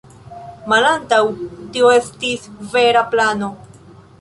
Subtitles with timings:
[0.71, 1.19] Malantaŭ
[1.75, 3.53] tio estis vera plano.